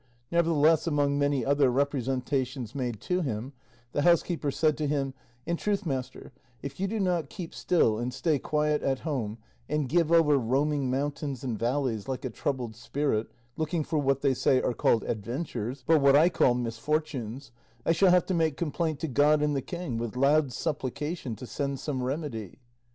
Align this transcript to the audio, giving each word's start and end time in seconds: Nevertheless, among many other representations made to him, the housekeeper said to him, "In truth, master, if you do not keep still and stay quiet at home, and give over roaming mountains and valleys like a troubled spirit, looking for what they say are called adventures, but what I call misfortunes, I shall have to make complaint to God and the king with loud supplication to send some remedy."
Nevertheless, 0.31 0.87
among 0.87 1.19
many 1.19 1.45
other 1.45 1.69
representations 1.69 2.73
made 2.73 2.99
to 3.01 3.21
him, 3.21 3.53
the 3.91 4.01
housekeeper 4.01 4.49
said 4.49 4.75
to 4.79 4.87
him, 4.87 5.13
"In 5.45 5.57
truth, 5.57 5.85
master, 5.85 6.31
if 6.63 6.79
you 6.79 6.87
do 6.87 6.99
not 6.99 7.29
keep 7.29 7.53
still 7.53 7.99
and 7.99 8.11
stay 8.11 8.39
quiet 8.39 8.81
at 8.81 9.01
home, 9.01 9.37
and 9.69 9.87
give 9.87 10.11
over 10.11 10.39
roaming 10.39 10.89
mountains 10.89 11.43
and 11.43 11.55
valleys 11.59 12.07
like 12.07 12.25
a 12.25 12.31
troubled 12.31 12.75
spirit, 12.75 13.29
looking 13.57 13.83
for 13.83 13.99
what 13.99 14.21
they 14.21 14.33
say 14.33 14.59
are 14.59 14.73
called 14.73 15.03
adventures, 15.03 15.83
but 15.85 16.01
what 16.01 16.15
I 16.15 16.29
call 16.29 16.55
misfortunes, 16.55 17.51
I 17.85 17.91
shall 17.91 18.09
have 18.09 18.25
to 18.25 18.33
make 18.33 18.57
complaint 18.57 18.99
to 19.01 19.07
God 19.07 19.43
and 19.43 19.55
the 19.55 19.61
king 19.61 19.99
with 19.99 20.15
loud 20.17 20.51
supplication 20.51 21.35
to 21.35 21.45
send 21.45 21.79
some 21.79 22.01
remedy." 22.01 22.57